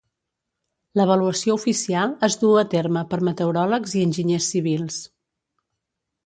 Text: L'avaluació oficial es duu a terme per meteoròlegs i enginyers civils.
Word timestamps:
L'avaluació 0.99 1.57
oficial 1.59 2.15
es 2.29 2.37
duu 2.45 2.55
a 2.63 2.63
terme 2.71 3.05
per 3.13 3.21
meteoròlegs 3.29 3.95
i 4.01 4.03
enginyers 4.07 4.49
civils. 4.55 4.99